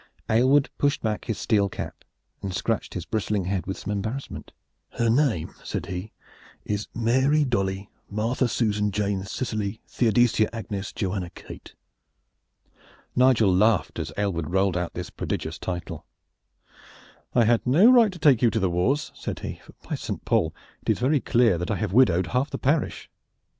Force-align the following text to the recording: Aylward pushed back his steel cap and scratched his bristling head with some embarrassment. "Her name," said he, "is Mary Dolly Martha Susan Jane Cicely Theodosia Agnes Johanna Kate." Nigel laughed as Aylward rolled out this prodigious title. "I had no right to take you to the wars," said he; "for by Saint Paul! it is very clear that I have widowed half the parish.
Aylward 0.31 0.71
pushed 0.79 1.03
back 1.03 1.25
his 1.25 1.37
steel 1.37 1.69
cap 1.69 2.03
and 2.41 2.55
scratched 2.55 2.95
his 2.95 3.05
bristling 3.05 3.45
head 3.45 3.67
with 3.67 3.77
some 3.77 3.91
embarrassment. 3.91 4.51
"Her 4.93 5.11
name," 5.11 5.53
said 5.63 5.85
he, 5.85 6.11
"is 6.65 6.87
Mary 6.95 7.45
Dolly 7.45 7.91
Martha 8.09 8.47
Susan 8.47 8.89
Jane 8.89 9.25
Cicely 9.25 9.79
Theodosia 9.87 10.49
Agnes 10.51 10.91
Johanna 10.91 11.29
Kate." 11.29 11.75
Nigel 13.15 13.53
laughed 13.53 13.99
as 13.99 14.11
Aylward 14.17 14.49
rolled 14.49 14.75
out 14.75 14.95
this 14.95 15.11
prodigious 15.11 15.59
title. 15.59 16.03
"I 17.35 17.43
had 17.45 17.67
no 17.67 17.91
right 17.91 18.11
to 18.11 18.17
take 18.17 18.41
you 18.41 18.49
to 18.49 18.59
the 18.59 18.71
wars," 18.71 19.11
said 19.13 19.41
he; 19.41 19.61
"for 19.63 19.75
by 19.87 19.93
Saint 19.93 20.25
Paul! 20.25 20.51
it 20.81 20.89
is 20.89 20.97
very 20.97 21.19
clear 21.19 21.59
that 21.59 21.69
I 21.69 21.75
have 21.75 21.93
widowed 21.93 22.25
half 22.33 22.49
the 22.49 22.57
parish. 22.57 23.07